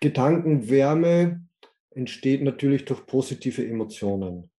Gedankenwärme 0.00 1.42
entsteht 1.88 2.42
natürlich 2.42 2.84
durch 2.84 3.06
positive 3.06 3.66
Emotionen. 3.66 4.50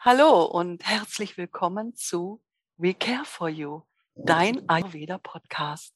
Hallo 0.00 0.44
und 0.44 0.84
herzlich 0.84 1.36
willkommen 1.36 1.94
zu 1.94 2.42
We 2.76 2.94
Care 2.94 3.24
for 3.24 3.48
You, 3.48 3.82
dein 4.16 4.68
Ayurveda 4.68 5.18
Podcast. 5.18 5.94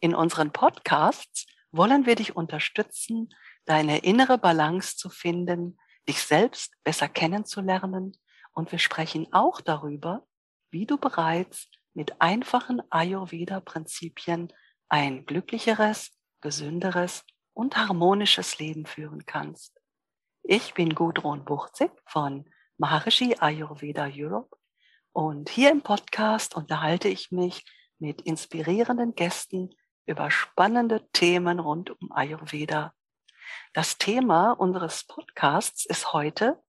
In 0.00 0.14
unseren 0.14 0.50
Podcasts 0.50 1.46
wollen 1.72 2.06
wir 2.06 2.14
dich 2.14 2.34
unterstützen, 2.34 3.34
deine 3.66 3.98
innere 3.98 4.38
Balance 4.38 4.96
zu 4.96 5.10
finden, 5.10 5.78
dich 6.08 6.20
selbst 6.22 6.72
besser 6.84 7.08
kennenzulernen 7.08 8.16
und 8.56 8.72
wir 8.72 8.78
sprechen 8.78 9.28
auch 9.32 9.60
darüber, 9.60 10.26
wie 10.70 10.86
du 10.86 10.96
bereits 10.96 11.68
mit 11.92 12.22
einfachen 12.22 12.80
Ayurveda-Prinzipien 12.90 14.50
ein 14.88 15.26
glücklicheres, 15.26 16.18
gesünderes 16.40 17.24
und 17.52 17.76
harmonisches 17.76 18.58
Leben 18.58 18.86
führen 18.86 19.26
kannst. 19.26 19.78
Ich 20.42 20.72
bin 20.72 20.94
Gudrun 20.94 21.44
Buchzig 21.44 21.90
von 22.06 22.48
Maharishi 22.78 23.36
Ayurveda 23.38 24.08
Europe 24.10 24.56
und 25.12 25.50
hier 25.50 25.70
im 25.70 25.82
Podcast 25.82 26.56
unterhalte 26.56 27.08
ich 27.08 27.30
mich 27.30 27.62
mit 27.98 28.22
inspirierenden 28.22 29.14
Gästen 29.14 29.70
über 30.06 30.30
spannende 30.30 31.06
Themen 31.12 31.60
rund 31.60 31.90
um 32.00 32.10
Ayurveda. 32.10 32.94
Das 33.74 33.98
Thema 33.98 34.52
unseres 34.52 35.04
Podcasts 35.04 35.84
ist 35.84 36.14
heute 36.14 36.62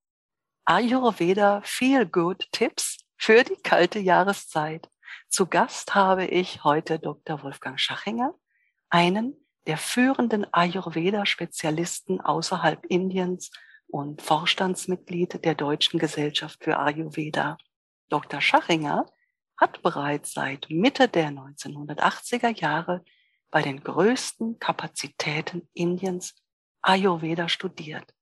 Ayurveda 0.69 1.61
Feel 1.63 2.05
Good 2.05 2.51
Tipps 2.51 2.97
für 3.15 3.45
die 3.45 3.55
kalte 3.55 3.99
Jahreszeit. 3.99 4.89
Zu 5.29 5.45
Gast 5.45 5.95
habe 5.95 6.25
ich 6.25 6.65
heute 6.65 6.99
Dr. 6.99 7.41
Wolfgang 7.41 7.79
Schachinger, 7.79 8.35
einen 8.89 9.37
der 9.65 9.77
führenden 9.77 10.45
Ayurveda-Spezialisten 10.53 12.19
außerhalb 12.19 12.85
Indiens 12.87 13.49
und 13.87 14.21
Vorstandsmitglied 14.21 15.45
der 15.45 15.55
Deutschen 15.55 16.01
Gesellschaft 16.01 16.61
für 16.61 16.77
Ayurveda. 16.77 17.57
Dr. 18.09 18.41
Schachinger 18.41 19.05
hat 19.55 19.81
bereits 19.83 20.33
seit 20.33 20.69
Mitte 20.69 21.07
der 21.07 21.29
1980er 21.29 22.53
Jahre 22.59 23.05
bei 23.51 23.61
den 23.61 23.81
größten 23.81 24.59
Kapazitäten 24.59 25.69
Indiens 25.73 26.35
Ayurveda 26.81 27.47
studiert. 27.47 28.16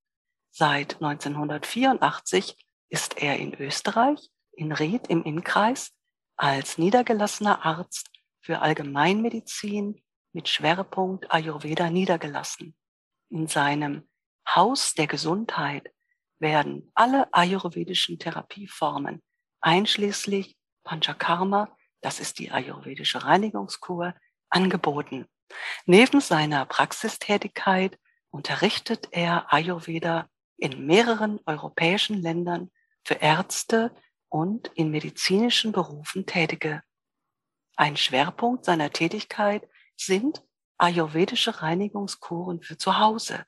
Seit 0.57 1.01
1984 1.01 2.55
ist 2.87 3.17
er 3.17 3.37
in 3.37 3.53
Österreich, 3.55 4.29
in 4.53 4.71
Ried 4.71 5.07
im 5.07 5.21
Innkreis, 5.25 5.91
als 6.37 6.77
niedergelassener 6.77 7.65
Arzt 7.65 8.09
für 8.39 8.61
Allgemeinmedizin 8.61 10.01
mit 10.31 10.47
Schwerpunkt 10.47 11.29
Ayurveda 11.29 11.89
niedergelassen. 11.89 12.73
In 13.29 13.47
seinem 13.47 14.07
Haus 14.47 14.93
der 14.93 15.07
Gesundheit 15.07 15.91
werden 16.39 16.89
alle 16.95 17.27
ayurvedischen 17.33 18.17
Therapieformen 18.17 19.21
einschließlich 19.59 20.55
Panchakarma, 20.85 21.75
das 21.99 22.21
ist 22.21 22.39
die 22.39 22.51
ayurvedische 22.51 23.25
Reinigungskur, 23.25 24.15
angeboten. 24.49 25.25
Neben 25.85 26.21
seiner 26.21 26.65
Praxistätigkeit 26.65 27.99
unterrichtet 28.29 29.09
er 29.11 29.51
Ayurveda 29.51 30.29
in 30.57 30.85
mehreren 30.85 31.39
europäischen 31.45 32.21
Ländern 32.21 32.71
für 33.03 33.15
Ärzte 33.15 33.91
und 34.29 34.67
in 34.75 34.91
medizinischen 34.91 35.71
Berufen 35.71 36.25
Tätige. 36.25 36.81
Ein 37.75 37.97
Schwerpunkt 37.97 38.65
seiner 38.65 38.91
Tätigkeit 38.91 39.67
sind 39.97 40.43
ayurvedische 40.77 41.61
Reinigungskuren 41.61 42.61
für 42.61 42.77
zu 42.77 42.99
Hause, 42.99 43.45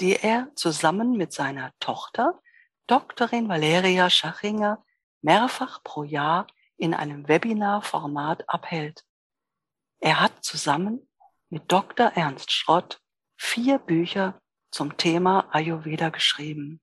die 0.00 0.16
er 0.16 0.50
zusammen 0.54 1.12
mit 1.12 1.32
seiner 1.32 1.72
Tochter, 1.80 2.40
Doktorin 2.86 3.48
Valeria 3.48 4.10
Schachinger, 4.10 4.84
mehrfach 5.22 5.82
pro 5.82 6.04
Jahr 6.04 6.46
in 6.76 6.94
einem 6.94 7.28
Webinarformat 7.28 8.48
abhält. 8.48 9.04
Er 10.00 10.20
hat 10.20 10.42
zusammen 10.42 11.08
mit 11.50 11.70
Dr. 11.70 12.12
Ernst 12.14 12.50
Schrott 12.52 13.00
vier 13.36 13.78
Bücher 13.78 14.40
zum 14.70 14.96
Thema 14.96 15.48
Ayurveda 15.52 16.10
geschrieben. 16.10 16.80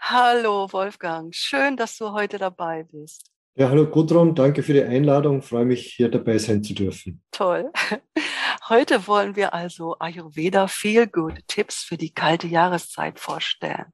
Hallo 0.00 0.72
Wolfgang, 0.72 1.34
schön, 1.34 1.76
dass 1.76 1.96
du 1.96 2.12
heute 2.12 2.38
dabei 2.38 2.84
bist. 2.84 3.30
Ja, 3.54 3.70
hallo 3.70 3.86
Gudrun, 3.86 4.34
danke 4.34 4.62
für 4.62 4.74
die 4.74 4.82
Einladung. 4.82 5.40
freue 5.40 5.64
mich, 5.64 5.94
hier 5.94 6.10
dabei 6.10 6.36
sein 6.36 6.62
zu 6.62 6.74
dürfen. 6.74 7.22
Toll. 7.30 7.72
Heute 8.68 9.06
wollen 9.06 9.36
wir 9.36 9.54
also 9.54 9.96
Ayurveda 9.98 10.66
Feel 10.66 11.06
Good 11.06 11.46
Tipps 11.46 11.84
für 11.84 11.96
die 11.96 12.12
kalte 12.12 12.48
Jahreszeit 12.48 13.18
vorstellen. 13.20 13.86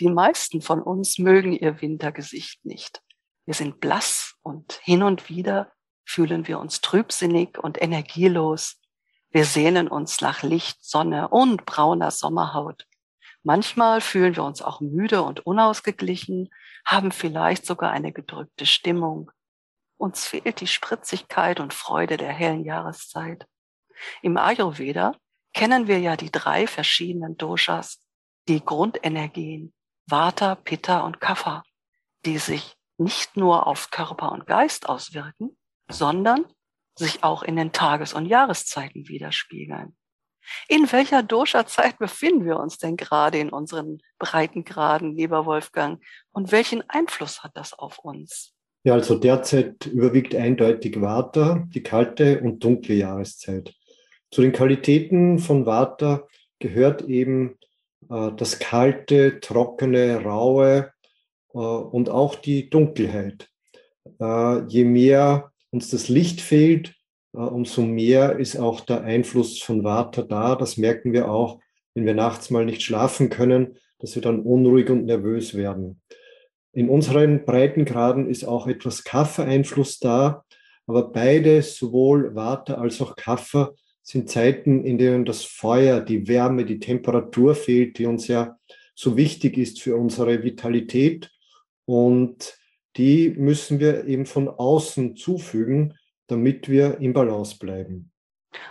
Die 0.00 0.08
meisten 0.08 0.60
von 0.60 0.82
uns 0.82 1.18
mögen 1.18 1.52
ihr 1.52 1.80
Wintergesicht 1.80 2.64
nicht. 2.64 3.00
Wir 3.44 3.54
sind 3.54 3.78
blass 3.78 4.34
und 4.42 4.80
hin 4.82 5.02
und 5.02 5.28
wieder 5.28 5.70
fühlen 6.04 6.48
wir 6.48 6.58
uns 6.58 6.80
trübsinnig 6.80 7.58
und 7.58 7.80
energielos. 7.80 8.80
Wir 9.34 9.46
sehnen 9.46 9.88
uns 9.88 10.20
nach 10.20 10.44
Licht, 10.44 10.84
Sonne 10.84 11.26
und 11.26 11.66
brauner 11.66 12.12
Sommerhaut. 12.12 12.86
Manchmal 13.42 14.00
fühlen 14.00 14.36
wir 14.36 14.44
uns 14.44 14.62
auch 14.62 14.80
müde 14.80 15.22
und 15.22 15.44
unausgeglichen, 15.44 16.54
haben 16.84 17.10
vielleicht 17.10 17.66
sogar 17.66 17.90
eine 17.90 18.12
gedrückte 18.12 18.64
Stimmung. 18.64 19.32
Uns 19.96 20.24
fehlt 20.24 20.60
die 20.60 20.68
Spritzigkeit 20.68 21.58
und 21.58 21.74
Freude 21.74 22.16
der 22.16 22.32
hellen 22.32 22.64
Jahreszeit. 22.64 23.48
Im 24.22 24.36
Ayurveda 24.36 25.16
kennen 25.52 25.88
wir 25.88 25.98
ja 25.98 26.16
die 26.16 26.30
drei 26.30 26.68
verschiedenen 26.68 27.36
Doshas, 27.36 28.00
die 28.46 28.64
Grundenergien 28.64 29.74
Vata, 30.06 30.54
Pitta 30.54 31.00
und 31.00 31.20
Kapha, 31.20 31.64
die 32.24 32.38
sich 32.38 32.76
nicht 32.98 33.36
nur 33.36 33.66
auf 33.66 33.90
Körper 33.90 34.30
und 34.30 34.46
Geist 34.46 34.88
auswirken, 34.88 35.56
sondern 35.90 36.44
sich 36.96 37.24
auch 37.24 37.42
in 37.42 37.56
den 37.56 37.72
Tages- 37.72 38.14
und 38.14 38.26
Jahreszeiten 38.26 39.08
widerspiegeln. 39.08 39.96
In 40.68 40.90
welcher 40.92 41.22
Dosha-Zeit 41.22 41.98
befinden 41.98 42.44
wir 42.44 42.58
uns 42.58 42.78
denn 42.78 42.96
gerade 42.96 43.38
in 43.38 43.48
unseren 43.48 44.02
Breitengraden, 44.18 45.16
lieber 45.16 45.46
Wolfgang? 45.46 46.02
Und 46.32 46.52
welchen 46.52 46.88
Einfluss 46.88 47.42
hat 47.42 47.52
das 47.56 47.72
auf 47.72 47.98
uns? 47.98 48.52
Ja, 48.84 48.92
also 48.92 49.14
derzeit 49.14 49.86
überwiegt 49.86 50.34
eindeutig 50.34 51.00
Vata, 51.00 51.66
die 51.68 51.82
kalte 51.82 52.40
und 52.40 52.62
dunkle 52.62 52.94
Jahreszeit. 52.94 53.74
Zu 54.30 54.42
den 54.42 54.52
Qualitäten 54.52 55.38
von 55.38 55.64
Vata 55.64 56.26
gehört 56.58 57.02
eben 57.02 57.58
äh, 58.10 58.30
das 58.36 58.58
kalte, 58.58 59.40
trockene, 59.40 60.22
raue 60.22 60.92
äh, 61.54 61.58
und 61.58 62.10
auch 62.10 62.34
die 62.34 62.68
Dunkelheit. 62.68 63.48
Äh, 64.20 64.66
je 64.66 64.84
mehr 64.84 65.50
uns 65.74 65.90
das 65.90 66.08
Licht 66.08 66.40
fehlt, 66.40 66.94
äh, 67.34 67.38
umso 67.38 67.82
mehr 67.82 68.38
ist 68.38 68.56
auch 68.56 68.80
der 68.80 69.02
Einfluss 69.02 69.60
von 69.60 69.82
Vata 69.82 70.22
da. 70.22 70.54
Das 70.54 70.76
merken 70.76 71.12
wir 71.12 71.28
auch, 71.28 71.60
wenn 71.94 72.06
wir 72.06 72.14
nachts 72.14 72.50
mal 72.50 72.64
nicht 72.64 72.82
schlafen 72.82 73.28
können, 73.28 73.76
dass 73.98 74.14
wir 74.14 74.22
dann 74.22 74.40
unruhig 74.40 74.88
und 74.88 75.04
nervös 75.04 75.54
werden. 75.54 76.00
In 76.72 76.88
unseren 76.88 77.44
Breitengraden 77.44 78.28
ist 78.28 78.44
auch 78.44 78.66
etwas 78.66 79.04
Kaffer-Einfluss 79.04 79.98
da, 79.98 80.44
aber 80.86 81.10
beide, 81.10 81.62
sowohl 81.62 82.34
Vata 82.34 82.74
als 82.74 83.00
auch 83.00 83.16
Kaffer, 83.16 83.74
sind 84.02 84.28
Zeiten, 84.28 84.84
in 84.84 84.98
denen 84.98 85.24
das 85.24 85.44
Feuer, 85.44 86.00
die 86.00 86.28
Wärme, 86.28 86.64
die 86.64 86.78
Temperatur 86.78 87.54
fehlt, 87.54 87.98
die 87.98 88.06
uns 88.06 88.28
ja 88.28 88.58
so 88.94 89.16
wichtig 89.16 89.56
ist 89.56 89.80
für 89.80 89.96
unsere 89.96 90.42
Vitalität. 90.44 91.30
Und 91.86 92.58
die 92.96 93.30
müssen 93.30 93.80
wir 93.80 94.06
eben 94.06 94.26
von 94.26 94.48
außen 94.48 95.16
zufügen, 95.16 95.94
damit 96.26 96.68
wir 96.68 96.98
im 97.00 97.12
Balance 97.12 97.58
bleiben. 97.58 98.10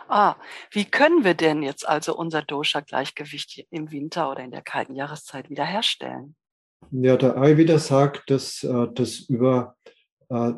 Ah, 0.08 0.36
wie 0.72 0.86
können 0.86 1.24
wir 1.24 1.34
denn 1.34 1.62
jetzt 1.62 1.88
also 1.88 2.16
unser 2.16 2.42
Dosha-Gleichgewicht 2.42 3.66
im 3.70 3.92
Winter 3.92 4.32
oder 4.32 4.44
in 4.44 4.52
der 4.52 4.62
kalten 4.62 4.96
Jahreszeit 4.96 5.50
wiederherstellen? 5.50 6.36
Ja, 6.92 7.18
der 7.18 7.38
Ayurveda 7.38 7.80
sagt, 7.80 8.30
dass 8.30 8.64
äh, 8.64 8.88
das 8.94 9.20
über, 9.20 9.76
äh, 10.30 10.52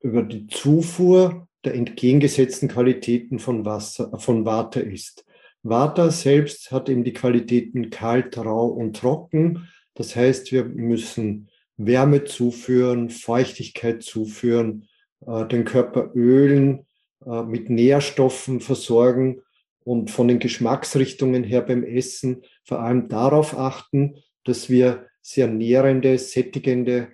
über 0.00 0.22
die 0.22 0.46
Zufuhr 0.46 1.48
der 1.64 1.74
entgegengesetzten 1.74 2.68
Qualitäten 2.68 3.38
von 3.38 3.64
Wasser, 3.64 4.18
von 4.18 4.44
Vata 4.44 4.80
ist. 4.80 5.24
Vata 5.62 6.10
selbst 6.10 6.70
hat 6.70 6.88
eben 6.88 7.04
die 7.04 7.12
Qualitäten 7.12 7.90
kalt, 7.90 8.38
rau 8.38 8.66
und 8.66 8.96
trocken. 8.96 9.68
Das 9.94 10.16
heißt, 10.16 10.52
wir 10.52 10.64
müssen 10.64 11.50
Wärme 11.86 12.24
zuführen, 12.24 13.10
Feuchtigkeit 13.10 14.02
zuführen, 14.02 14.88
äh, 15.26 15.46
den 15.46 15.64
Körper 15.64 16.10
ölen, 16.14 16.86
äh, 17.24 17.42
mit 17.42 17.70
Nährstoffen 17.70 18.60
versorgen 18.60 19.42
und 19.84 20.10
von 20.10 20.28
den 20.28 20.38
Geschmacksrichtungen 20.38 21.42
her 21.42 21.62
beim 21.62 21.82
Essen 21.82 22.42
vor 22.64 22.80
allem 22.80 23.08
darauf 23.08 23.58
achten, 23.58 24.16
dass 24.44 24.68
wir 24.68 25.06
sehr 25.22 25.48
nährende, 25.48 26.18
sättigende 26.18 27.08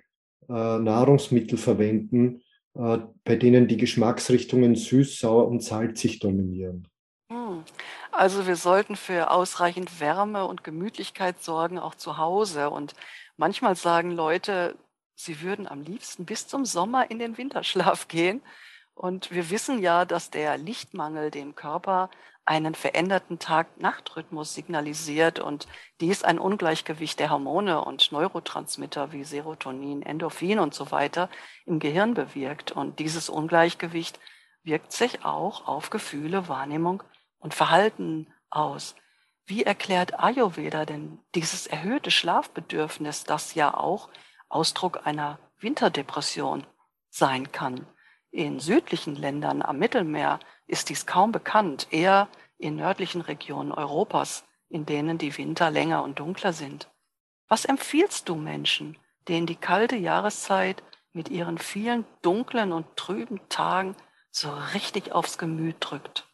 äh, 0.49 0.53
Nahrungsmittel 0.53 1.57
verwenden, 1.57 2.41
bei 2.73 3.35
denen 3.35 3.67
die 3.67 3.77
Geschmacksrichtungen 3.77 4.75
süß, 4.75 5.17
sauer 5.17 5.47
und 5.47 5.63
salzig 5.63 6.19
dominieren. 6.19 6.87
Also 8.17 8.47
wir 8.47 8.55
sollten 8.55 8.95
für 8.95 9.29
ausreichend 9.29 9.99
Wärme 9.99 10.45
und 10.47 10.63
Gemütlichkeit 10.63 11.43
sorgen, 11.43 11.77
auch 11.77 11.93
zu 11.93 12.17
Hause. 12.17 12.71
Und 12.71 12.95
manchmal 13.37 13.75
sagen 13.75 14.09
Leute, 14.09 14.75
sie 15.13 15.41
würden 15.41 15.67
am 15.67 15.83
liebsten 15.83 16.25
bis 16.25 16.47
zum 16.47 16.65
Sommer 16.65 17.11
in 17.11 17.19
den 17.19 17.37
Winterschlaf 17.37 18.07
gehen. 18.07 18.41
Und 18.95 19.29
wir 19.29 19.51
wissen 19.51 19.77
ja, 19.83 20.03
dass 20.03 20.31
der 20.31 20.57
Lichtmangel 20.57 21.29
dem 21.29 21.53
Körper 21.53 22.09
einen 22.43 22.73
veränderten 22.73 23.37
Tag-Nacht-Rhythmus 23.37 24.55
signalisiert 24.55 25.39
und 25.39 25.67
dies 26.01 26.23
ein 26.23 26.39
Ungleichgewicht 26.39 27.19
der 27.19 27.29
Hormone 27.29 27.85
und 27.85 28.11
Neurotransmitter 28.11 29.11
wie 29.11 29.25
Serotonin, 29.25 30.01
Endorphin 30.01 30.57
und 30.57 30.73
so 30.73 30.89
weiter 30.89 31.29
im 31.67 31.77
Gehirn 31.77 32.15
bewirkt. 32.15 32.71
Und 32.71 32.97
dieses 32.97 33.29
Ungleichgewicht 33.29 34.19
wirkt 34.63 34.91
sich 34.91 35.23
auch 35.23 35.67
auf 35.67 35.91
Gefühle, 35.91 36.47
Wahrnehmung 36.47 37.03
und 37.39 37.53
Verhalten 37.53 38.27
aus. 38.49 38.95
Wie 39.45 39.63
erklärt 39.63 40.19
Ayurveda 40.19 40.85
denn 40.85 41.19
dieses 41.33 41.67
erhöhte 41.67 42.11
Schlafbedürfnis, 42.11 43.23
das 43.23 43.55
ja 43.55 43.73
auch 43.73 44.09
Ausdruck 44.49 45.05
einer 45.05 45.39
Winterdepression 45.59 46.65
sein 47.09 47.51
kann? 47.51 47.87
In 48.31 48.59
südlichen 48.59 49.15
Ländern 49.15 49.61
am 49.61 49.79
Mittelmeer 49.79 50.39
ist 50.67 50.89
dies 50.89 51.05
kaum 51.05 51.31
bekannt, 51.31 51.87
eher 51.91 52.27
in 52.57 52.75
nördlichen 52.75 53.21
Regionen 53.21 53.71
Europas, 53.71 54.43
in 54.69 54.85
denen 54.85 55.17
die 55.17 55.37
Winter 55.37 55.71
länger 55.71 56.03
und 56.03 56.19
dunkler 56.19 56.53
sind. 56.53 56.89
Was 57.47 57.65
empfiehlst 57.65 58.27
du 58.27 58.35
Menschen, 58.35 58.97
denen 59.27 59.47
die 59.47 59.55
kalte 59.55 59.95
Jahreszeit 59.95 60.83
mit 61.13 61.29
ihren 61.29 61.57
vielen 61.57 62.05
dunklen 62.21 62.73
und 62.73 62.97
trüben 62.97 63.39
Tagen 63.49 63.95
so 64.29 64.53
richtig 64.73 65.13
aufs 65.13 65.37
Gemüt 65.37 65.77
drückt? 65.79 66.26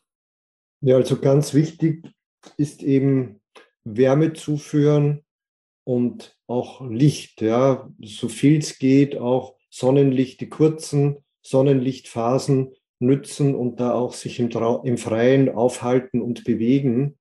Ja, 0.85 0.97
also 0.97 1.17
ganz 1.17 1.53
wichtig 1.53 2.03
ist 2.57 2.83
eben 2.83 3.39
Wärme 3.85 4.33
zuführen 4.33 5.23
und 5.85 6.37
auch 6.45 6.81
Licht, 6.81 7.41
ja, 7.41 7.89
so 8.01 8.27
viel 8.27 8.57
es 8.57 8.79
geht, 8.79 9.17
auch 9.17 9.55
Sonnenlicht, 9.69 10.41
die 10.41 10.49
kurzen 10.49 11.23
Sonnenlichtphasen 11.41 12.73
nützen 12.99 13.55
und 13.55 13.79
da 13.79 13.93
auch 13.93 14.11
sich 14.11 14.41
im, 14.41 14.49
im 14.83 14.97
Freien 14.97 15.47
aufhalten 15.47 16.21
und 16.21 16.43
bewegen. 16.43 17.17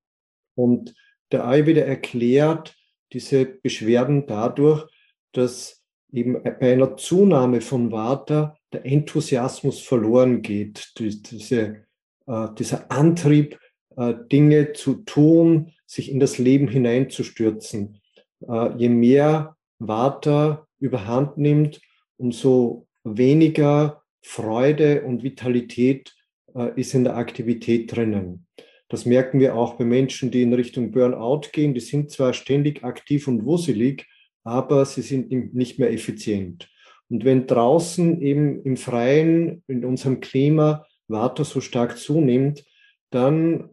Und 0.56 0.96
der 1.30 1.46
Ayurveda 1.46 1.82
erklärt 1.82 2.74
diese 3.12 3.44
Beschwerden 3.44 4.26
dadurch, 4.26 4.88
dass 5.30 5.84
eben 6.12 6.42
bei 6.42 6.72
einer 6.72 6.96
Zunahme 6.96 7.60
von 7.60 7.92
Vata 7.92 8.56
der 8.72 8.84
Enthusiasmus 8.84 9.80
verloren 9.80 10.42
geht, 10.42 10.94
diese, 10.98 11.86
dieser 12.26 12.90
Antrieb, 12.90 13.58
äh, 13.96 14.14
Dinge 14.30 14.72
zu 14.72 14.94
tun, 15.04 15.72
sich 15.86 16.10
in 16.10 16.20
das 16.20 16.38
Leben 16.38 16.68
hineinzustürzen. 16.68 18.00
Äh, 18.48 18.76
je 18.76 18.88
mehr 18.88 19.56
Vata 19.78 20.66
überhand 20.78 21.36
nimmt, 21.36 21.80
umso 22.16 22.86
weniger 23.04 24.02
Freude 24.22 25.02
und 25.02 25.22
Vitalität 25.22 26.14
äh, 26.54 26.70
ist 26.80 26.94
in 26.94 27.04
der 27.04 27.16
Aktivität 27.16 27.94
drinnen. 27.94 28.46
Das 28.88 29.04
merken 29.04 29.40
wir 29.40 29.56
auch 29.56 29.74
bei 29.74 29.84
Menschen, 29.84 30.30
die 30.30 30.42
in 30.42 30.54
Richtung 30.54 30.92
Burnout 30.92 31.48
gehen. 31.52 31.74
Die 31.74 31.80
sind 31.80 32.10
zwar 32.10 32.32
ständig 32.32 32.84
aktiv 32.84 33.26
und 33.26 33.44
wusselig, 33.44 34.06
aber 34.44 34.84
sie 34.84 35.02
sind 35.02 35.54
nicht 35.54 35.78
mehr 35.78 35.92
effizient. 35.92 36.68
Und 37.08 37.24
wenn 37.24 37.46
draußen 37.46 38.22
eben 38.22 38.62
im 38.62 38.76
Freien, 38.76 39.62
in 39.66 39.84
unserem 39.84 40.20
Klima, 40.20 40.86
Water 41.08 41.44
so 41.44 41.60
stark 41.60 41.98
zunimmt, 41.98 42.64
dann 43.10 43.70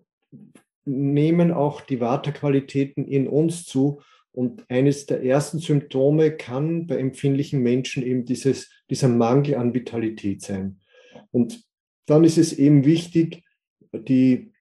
nehmen 0.86 1.52
auch 1.52 1.82
die 1.82 2.00
Waterqualitäten 2.00 3.08
in 3.08 3.28
uns 3.28 3.66
zu 3.66 4.02
und 4.32 4.70
eines 4.70 5.06
der 5.06 5.24
ersten 5.24 5.60
Symptome 5.60 6.32
kann 6.32 6.88
bei 6.88 6.98
empfindlichen 6.98 7.62
Menschen 7.62 8.04
eben 8.04 8.26
dieses, 8.26 8.70
dieser 8.90 9.08
Mangel 9.08 9.56
an 9.56 9.74
Vitalität 9.74 10.42
sein. 10.42 10.80
Und 11.32 11.64
dann 12.06 12.24
ist 12.24 12.38
es 12.38 12.54
eben 12.54 12.86
wichtig, 12.86 13.44
die, 13.92 14.52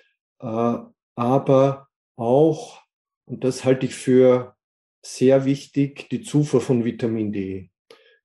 Äh, 0.40 0.78
aber 1.17 1.88
auch, 2.17 2.82
und 3.26 3.44
das 3.44 3.64
halte 3.64 3.87
ich 3.87 3.94
für 3.94 4.55
sehr 5.02 5.44
wichtig, 5.44 6.08
die 6.10 6.22
Zufuhr 6.22 6.60
von 6.60 6.84
Vitamin 6.84 7.32
D. 7.32 7.70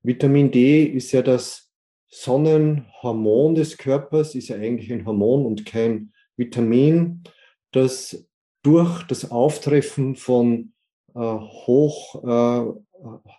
Vitamin 0.02 0.52
D 0.52 0.86
ist 0.86 1.12
ja 1.12 1.22
das 1.22 1.72
Sonnenhormon 2.08 3.56
des 3.56 3.78
Körpers, 3.78 4.36
ist 4.36 4.48
ja 4.48 4.56
eigentlich 4.56 4.92
ein 4.92 5.06
Hormon 5.06 5.46
und 5.46 5.66
kein 5.66 6.14
Vitamin, 6.40 7.24
das 7.72 8.28
durch 8.64 9.04
das 9.04 9.30
Auftreffen 9.30 10.16
von 10.16 10.74
äh, 11.14 11.20
hoch 11.20 12.24
äh, 12.24 12.72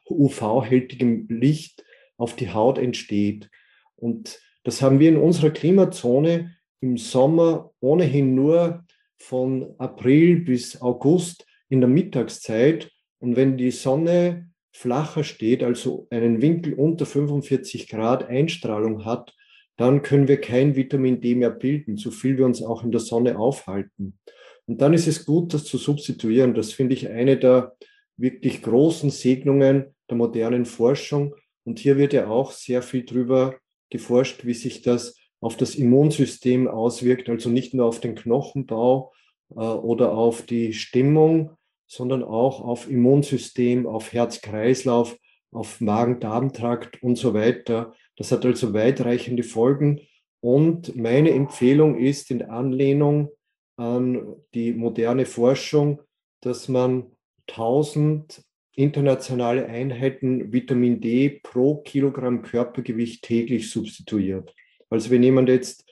UV-hältigem 0.08 1.26
Licht 1.28 1.84
auf 2.16 2.36
die 2.36 2.52
Haut 2.52 2.78
entsteht. 2.78 3.50
Und 3.96 4.40
das 4.64 4.82
haben 4.82 5.00
wir 5.00 5.08
in 5.08 5.16
unserer 5.16 5.50
Klimazone 5.50 6.56
im 6.80 6.96
Sommer 6.96 7.72
ohnehin 7.80 8.34
nur 8.34 8.84
von 9.16 9.74
April 9.78 10.40
bis 10.40 10.80
August 10.80 11.46
in 11.68 11.80
der 11.80 11.88
Mittagszeit. 11.88 12.90
Und 13.18 13.36
wenn 13.36 13.58
die 13.58 13.70
Sonne 13.70 14.50
flacher 14.72 15.24
steht, 15.24 15.62
also 15.62 16.06
einen 16.10 16.40
Winkel 16.40 16.74
unter 16.74 17.04
45 17.04 17.88
Grad 17.88 18.28
Einstrahlung 18.28 19.04
hat, 19.04 19.34
dann 19.80 20.02
können 20.02 20.28
wir 20.28 20.40
kein 20.40 20.76
Vitamin 20.76 21.20
D 21.20 21.34
mehr 21.34 21.50
bilden, 21.50 21.96
so 21.96 22.10
viel 22.10 22.36
wir 22.36 22.46
uns 22.46 22.62
auch 22.62 22.84
in 22.84 22.92
der 22.92 23.00
Sonne 23.00 23.38
aufhalten. 23.38 24.18
Und 24.66 24.80
dann 24.80 24.94
ist 24.94 25.06
es 25.06 25.24
gut, 25.24 25.54
das 25.54 25.64
zu 25.64 25.78
substituieren. 25.78 26.54
Das 26.54 26.72
finde 26.72 26.94
ich 26.94 27.08
eine 27.08 27.36
der 27.36 27.76
wirklich 28.16 28.62
großen 28.62 29.10
Segnungen 29.10 29.94
der 30.08 30.16
modernen 30.16 30.66
Forschung, 30.66 31.34
und 31.64 31.78
hier 31.78 31.98
wird 31.98 32.12
ja 32.12 32.28
auch 32.28 32.52
sehr 32.52 32.82
viel 32.82 33.04
drüber 33.04 33.56
geforscht, 33.90 34.44
wie 34.44 34.54
sich 34.54 34.82
das 34.82 35.16
auf 35.40 35.56
das 35.56 35.74
Immunsystem 35.74 36.68
auswirkt, 36.68 37.28
also 37.28 37.50
nicht 37.50 37.74
nur 37.74 37.86
auf 37.86 38.00
den 38.00 38.14
Knochenbau 38.14 39.12
äh, 39.50 39.60
oder 39.60 40.12
auf 40.12 40.42
die 40.42 40.72
Stimmung, 40.72 41.52
sondern 41.86 42.22
auch 42.22 42.60
auf 42.60 42.90
Immunsystem, 42.90 43.86
auf 43.86 44.12
Herz-Kreislauf, 44.12 45.16
auf 45.52 45.80
Magen-Darm-Trakt 45.80 47.02
und 47.02 47.16
so 47.16 47.34
weiter. 47.34 47.94
Das 48.20 48.32
hat 48.32 48.44
also 48.44 48.74
weitreichende 48.74 49.42
Folgen. 49.42 50.02
Und 50.40 50.94
meine 50.94 51.30
Empfehlung 51.30 51.98
ist 51.98 52.30
in 52.30 52.42
Anlehnung 52.42 53.30
an 53.78 54.36
die 54.52 54.74
moderne 54.74 55.24
Forschung, 55.24 56.02
dass 56.42 56.68
man 56.68 57.06
1000 57.48 58.42
internationale 58.76 59.64
Einheiten 59.64 60.52
Vitamin 60.52 61.00
D 61.00 61.40
pro 61.42 61.76
Kilogramm 61.76 62.42
Körpergewicht 62.42 63.22
täglich 63.22 63.70
substituiert. 63.70 64.54
Also 64.90 65.08
wenn 65.08 65.22
jemand 65.22 65.48
jetzt 65.48 65.86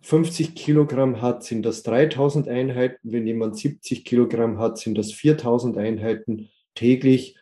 50 0.00 0.54
Kilogramm 0.54 1.20
hat, 1.20 1.44
sind 1.44 1.62
das 1.66 1.82
3000 1.82 2.48
Einheiten. 2.48 3.12
Wenn 3.12 3.26
jemand 3.26 3.58
70 3.58 4.06
Kilogramm 4.06 4.58
hat, 4.58 4.78
sind 4.78 4.96
das 4.96 5.12
4000 5.12 5.76
Einheiten 5.76 6.48
täglich. 6.74 7.36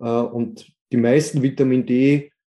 Äh, 0.00 0.08
und 0.08 0.72
die 0.90 0.96
meisten 0.96 1.42
Vitamin 1.44 1.86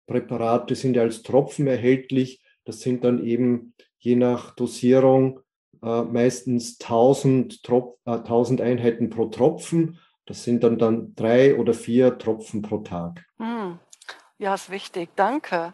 D-Präparate 0.06 0.74
sind 0.74 0.96
ja 0.96 1.02
als 1.02 1.22
Tropfen 1.22 1.66
erhältlich. 1.66 2.42
Das 2.64 2.80
sind 2.80 3.04
dann 3.04 3.24
eben 3.24 3.74
je 3.98 4.16
nach 4.16 4.54
Dosierung 4.54 5.40
äh, 5.82 6.02
meistens 6.02 6.78
1000, 6.80 7.62
Trop 7.62 7.98
äh, 8.06 8.12
1000 8.12 8.60
Einheiten 8.60 9.10
pro 9.10 9.26
Tropfen. 9.26 9.98
Das 10.26 10.42
sind 10.42 10.64
dann, 10.64 10.78
dann 10.78 11.14
drei 11.14 11.56
oder 11.56 11.74
vier 11.74 12.18
Tropfen 12.18 12.62
pro 12.62 12.78
Tag. 12.78 13.24
Hm. 13.38 13.78
Ja, 14.38 14.54
ist 14.54 14.70
wichtig. 14.70 15.10
Danke. 15.16 15.70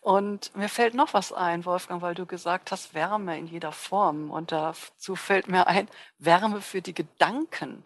Und 0.00 0.54
mir 0.56 0.68
fällt 0.68 0.94
noch 0.94 1.12
was 1.14 1.32
ein, 1.32 1.64
Wolfgang, 1.64 2.00
weil 2.00 2.14
du 2.14 2.26
gesagt 2.26 2.70
hast, 2.70 2.94
Wärme 2.94 3.38
in 3.38 3.46
jeder 3.46 3.72
Form. 3.72 4.30
Und 4.30 4.52
dazu 4.52 5.16
fällt 5.16 5.48
mir 5.48 5.66
ein, 5.66 5.88
Wärme 6.18 6.60
für 6.60 6.80
die 6.80 6.94
Gedanken. 6.94 7.84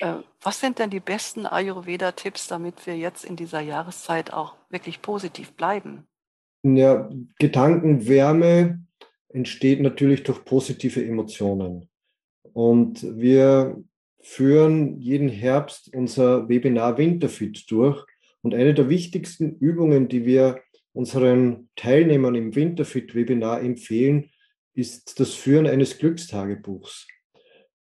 Äh, 0.00 0.14
was 0.40 0.60
sind 0.60 0.78
denn 0.78 0.90
die 0.90 1.00
besten 1.00 1.46
Ayurveda-Tipps, 1.46 2.48
damit 2.48 2.86
wir 2.86 2.96
jetzt 2.96 3.24
in 3.24 3.36
dieser 3.36 3.60
Jahreszeit 3.60 4.32
auch 4.32 4.56
wirklich 4.70 5.02
positiv 5.02 5.52
bleiben? 5.52 6.06
Ja, 6.62 7.08
Gedankenwärme 7.38 8.80
entsteht 9.28 9.80
natürlich 9.80 10.22
durch 10.22 10.44
positive 10.44 11.04
Emotionen. 11.04 11.88
Und 12.52 13.02
wir 13.18 13.82
führen 14.20 14.98
jeden 14.98 15.28
Herbst 15.28 15.94
unser 15.94 16.48
Webinar 16.48 16.98
Winterfit 16.98 17.70
durch. 17.70 18.04
Und 18.42 18.54
eine 18.54 18.74
der 18.74 18.88
wichtigsten 18.88 19.56
Übungen, 19.58 20.08
die 20.08 20.24
wir 20.24 20.60
unseren 20.92 21.68
Teilnehmern 21.76 22.34
im 22.34 22.54
Winterfit-Webinar 22.54 23.62
empfehlen, 23.62 24.30
ist 24.74 25.20
das 25.20 25.34
Führen 25.34 25.66
eines 25.66 25.98
Glückstagebuchs. 25.98 27.06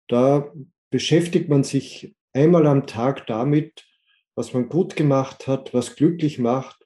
Da 0.08 0.52
beschäftigt 0.92 1.50
man 1.50 1.64
sich 1.64 2.16
einmal 2.34 2.68
am 2.68 2.86
Tag 2.86 3.26
damit, 3.26 3.86
was 4.36 4.54
man 4.54 4.70
gut 4.70 4.96
gemacht 4.96 5.48
hat, 5.48 5.74
was 5.74 5.96
glücklich 5.96 6.38
macht, 6.38 6.86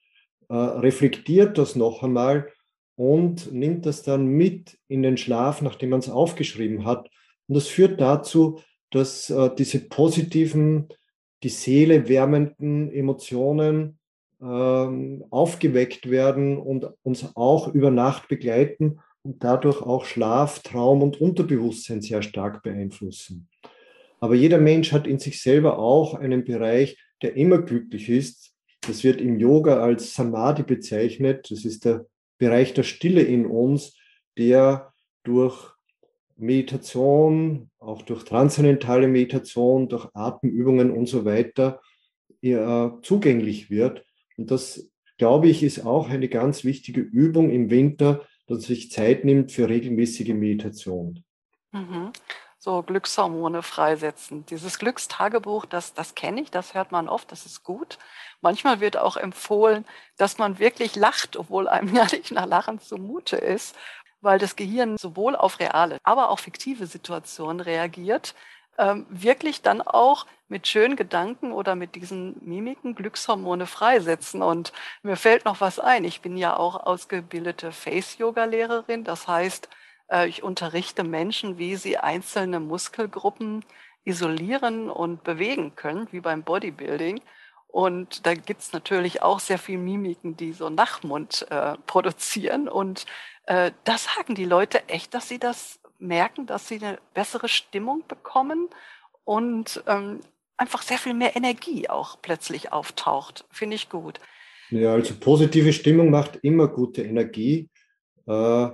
äh, 0.49 0.55
reflektiert 0.55 1.57
das 1.57 1.75
noch 1.75 2.03
einmal 2.03 2.51
und 2.95 3.51
nimmt 3.51 3.85
das 3.85 4.03
dann 4.03 4.25
mit 4.25 4.79
in 4.87 5.03
den 5.03 5.17
Schlaf, 5.17 5.61
nachdem 5.61 5.89
man 5.89 5.99
es 5.99 6.09
aufgeschrieben 6.09 6.85
hat. 6.85 7.09
Und 7.47 7.55
das 7.55 7.67
führt 7.67 7.99
dazu, 7.99 8.61
dass 8.91 9.29
äh, 9.29 9.49
diese 9.57 9.79
positiven, 9.79 10.87
die 11.43 11.49
Seele 11.49 12.07
wärmenden 12.07 12.91
Emotionen 12.91 13.99
ähm, 14.41 15.25
aufgeweckt 15.29 16.09
werden 16.09 16.57
und 16.57 16.87
uns 17.03 17.35
auch 17.35 17.73
über 17.73 17.91
Nacht 17.91 18.27
begleiten 18.27 18.99
und 19.23 19.43
dadurch 19.43 19.81
auch 19.81 20.05
Schlaf, 20.05 20.59
Traum 20.59 21.01
und 21.01 21.19
Unterbewusstsein 21.19 22.01
sehr 22.01 22.21
stark 22.21 22.63
beeinflussen. 22.63 23.49
Aber 24.19 24.35
jeder 24.35 24.57
Mensch 24.57 24.91
hat 24.91 25.07
in 25.07 25.19
sich 25.19 25.41
selber 25.41 25.79
auch 25.79 26.13
einen 26.13 26.43
Bereich, 26.43 26.97
der 27.21 27.35
immer 27.35 27.61
glücklich 27.61 28.09
ist. 28.09 28.53
Das 28.81 29.03
wird 29.03 29.21
im 29.21 29.39
Yoga 29.39 29.81
als 29.81 30.13
Samadhi 30.13 30.63
bezeichnet. 30.63 31.49
Das 31.49 31.65
ist 31.65 31.85
der 31.85 32.05
Bereich 32.37 32.73
der 32.73 32.83
Stille 32.83 33.21
in 33.21 33.45
uns, 33.45 33.97
der 34.37 34.93
durch 35.23 35.73
Meditation, 36.37 37.69
auch 37.79 38.01
durch 38.01 38.23
transzendentale 38.23 39.07
Meditation, 39.07 39.87
durch 39.87 40.07
Atemübungen 40.13 40.91
und 40.91 41.07
so 41.07 41.25
weiter 41.25 41.81
zugänglich 43.01 43.71
wird. 43.71 44.05
Und 44.37 44.51
das, 44.51 44.91
glaube 45.17 45.47
ich, 45.47 45.63
ist 45.63 45.85
auch 45.85 46.09
eine 46.09 46.27
ganz 46.27 46.63
wichtige 46.63 47.01
Übung 47.01 47.49
im 47.49 47.71
Winter, 47.71 48.27
dass 48.45 48.63
sich 48.63 48.91
Zeit 48.91 49.25
nimmt 49.25 49.51
für 49.51 49.67
regelmäßige 49.67 50.33
Meditation. 50.35 51.23
Mhm. 51.71 52.11
So 52.65 52.81
Glückshormone 52.81 53.61
freisetzen. 53.61 54.43
Dieses 54.47 54.79
Glückstagebuch, 54.79 55.67
das, 55.67 55.93
das 55.93 56.15
kenne 56.15 56.41
ich, 56.41 56.49
das 56.49 56.73
hört 56.73 56.91
man 56.91 57.07
oft, 57.07 57.31
das 57.31 57.45
ist 57.45 57.63
gut. 57.63 57.99
Manchmal 58.41 58.79
wird 58.79 58.97
auch 58.97 59.17
empfohlen, 59.17 59.85
dass 60.17 60.39
man 60.39 60.57
wirklich 60.57 60.95
lacht, 60.95 61.37
obwohl 61.37 61.67
einem 61.67 61.93
ja 61.95 62.05
nicht 62.05 62.31
nach 62.31 62.47
Lachen 62.47 62.79
zumute 62.79 63.37
ist, 63.37 63.75
weil 64.21 64.39
das 64.39 64.55
Gehirn 64.55 64.97
sowohl 64.97 65.35
auf 65.35 65.59
reale, 65.59 65.99
aber 66.01 66.29
auch 66.29 66.39
fiktive 66.39 66.87
Situationen 66.87 67.59
reagiert 67.59 68.33
ähm, 68.79 69.05
wirklich 69.09 69.61
dann 69.61 69.83
auch 69.83 70.25
mit 70.47 70.67
schönen 70.67 70.95
Gedanken 70.95 71.51
oder 71.51 71.75
mit 71.75 71.93
diesen 71.93 72.35
Mimiken 72.43 72.95
Glückshormone 72.95 73.67
freisetzen. 73.67 74.41
Und 74.41 74.73
mir 75.03 75.17
fällt 75.17 75.45
noch 75.45 75.61
was 75.61 75.79
ein. 75.79 76.03
Ich 76.03 76.21
bin 76.21 76.35
ja 76.35 76.57
auch 76.57 76.75
ausgebildete 76.83 77.71
Face-Yoga-Lehrerin. 77.71 79.03
Das 79.03 79.27
heißt, 79.27 79.69
ich 80.27 80.43
unterrichte 80.43 81.03
Menschen, 81.03 81.57
wie 81.57 81.75
sie 81.75 81.97
einzelne 81.97 82.59
Muskelgruppen 82.59 83.65
isolieren 84.03 84.89
und 84.89 85.23
bewegen 85.23 85.75
können, 85.75 86.07
wie 86.11 86.19
beim 86.19 86.43
Bodybuilding. 86.43 87.21
Und 87.67 88.25
da 88.25 88.35
gibt's 88.35 88.71
natürlich 88.71 89.21
auch 89.21 89.39
sehr 89.39 89.57
viel 89.57 89.77
Mimiken, 89.77 90.37
die 90.37 90.53
so 90.53 90.69
Nachmund 90.69 91.45
äh, 91.49 91.73
produzieren. 91.87 92.69
Und 92.69 93.05
äh, 93.47 93.71
da 93.83 93.97
sagen 93.97 94.35
die 94.35 94.45
Leute 94.45 94.87
echt, 94.87 95.13
dass 95.13 95.27
sie 95.27 95.39
das 95.39 95.79
merken, 95.99 96.45
dass 96.45 96.67
sie 96.67 96.75
eine 96.75 96.99
bessere 97.13 97.49
Stimmung 97.49 98.03
bekommen 98.07 98.69
und 99.23 99.83
ähm, 99.87 100.21
einfach 100.55 100.83
sehr 100.83 100.97
viel 100.97 101.13
mehr 101.13 101.35
Energie 101.35 101.89
auch 101.89 102.21
plötzlich 102.21 102.71
auftaucht. 102.71 103.45
Finde 103.51 103.75
ich 103.75 103.89
gut. 103.89 104.19
Ja, 104.69 104.93
also 104.93 105.13
positive 105.19 105.73
Stimmung 105.73 106.09
macht 106.09 106.37
immer 106.43 106.67
gute 106.67 107.03
Energie. 107.03 107.69
Äh, 108.27 108.63
äh 108.63 108.71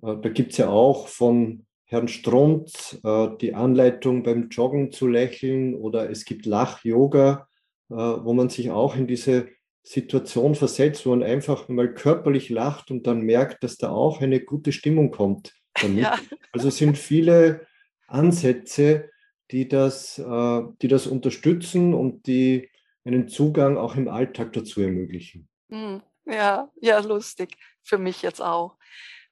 da 0.00 0.28
gibt 0.28 0.52
es 0.52 0.58
ja 0.58 0.68
auch 0.68 1.08
von 1.08 1.64
Herrn 1.86 2.08
Strunz 2.08 2.98
äh, 3.04 3.28
die 3.40 3.54
Anleitung 3.54 4.22
beim 4.22 4.48
Joggen 4.48 4.90
zu 4.90 5.06
lächeln 5.06 5.74
oder 5.74 6.10
es 6.10 6.24
gibt 6.24 6.46
Lach-Yoga, 6.46 7.46
äh, 7.90 7.94
wo 7.94 8.32
man 8.32 8.48
sich 8.48 8.70
auch 8.70 8.96
in 8.96 9.06
diese 9.06 9.48
Situation 9.82 10.54
versetzt, 10.54 11.04
wo 11.04 11.10
man 11.10 11.22
einfach 11.22 11.68
mal 11.68 11.92
körperlich 11.92 12.48
lacht 12.48 12.90
und 12.90 13.06
dann 13.06 13.20
merkt, 13.20 13.62
dass 13.62 13.76
da 13.76 13.90
auch 13.90 14.20
eine 14.20 14.40
gute 14.40 14.72
Stimmung 14.72 15.10
kommt 15.10 15.52
damit. 15.74 16.04
Ja. 16.04 16.18
Also 16.52 16.68
es 16.68 16.78
sind 16.78 16.96
viele 16.96 17.66
Ansätze, 18.06 19.10
die 19.50 19.68
das, 19.68 20.18
äh, 20.18 20.62
die 20.80 20.88
das 20.88 21.06
unterstützen 21.06 21.94
und 21.94 22.26
die 22.26 22.70
einen 23.04 23.28
Zugang 23.28 23.76
auch 23.76 23.96
im 23.96 24.08
Alltag 24.08 24.52
dazu 24.54 24.80
ermöglichen. 24.80 25.48
Hm, 25.68 26.02
ja, 26.24 26.70
ja, 26.80 26.98
lustig. 27.00 27.56
Für 27.82 27.98
mich 27.98 28.22
jetzt 28.22 28.40
auch. 28.40 28.78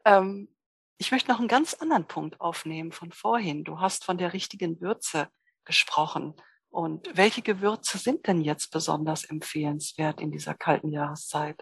Ähm, 0.04 0.49
ich 1.02 1.11
möchte 1.11 1.32
noch 1.32 1.40
einen 1.40 1.49
ganz 1.49 1.75
anderen 1.75 2.06
Punkt 2.06 2.40
aufnehmen 2.40 2.92
von 2.92 3.11
vorhin. 3.11 3.64
Du 3.64 3.80
hast 3.80 4.04
von 4.04 4.18
der 4.18 4.32
richtigen 4.32 4.80
Würze 4.80 5.26
gesprochen. 5.64 6.35
Und 6.71 7.11
welche 7.16 7.42
Gewürze 7.42 7.99
sind 7.99 8.28
denn 8.28 8.40
jetzt 8.40 8.71
besonders 8.71 9.25
empfehlenswert 9.25 10.21
in 10.21 10.30
dieser 10.30 10.54
kalten 10.54 10.90
Jahreszeit? 10.90 11.61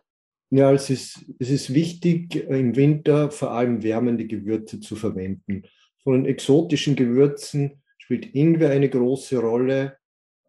Ja, 0.50 0.70
es 0.74 0.90
ist, 0.90 1.24
es 1.38 1.48
ist 1.48 1.72
wichtig, 1.72 2.36
im 2.36 2.76
Winter 2.76 3.30
vor 3.30 3.52
allem 3.52 3.82
wärmende 3.82 4.26
Gewürze 4.26 4.78
zu 4.78 4.94
verwenden. 4.94 5.62
Von 6.02 6.12
den 6.12 6.26
exotischen 6.26 6.94
Gewürzen 6.94 7.82
spielt 7.96 8.34
Ingwer 8.34 8.68
eine 8.68 8.90
große 8.90 9.38
Rolle, 9.38 9.96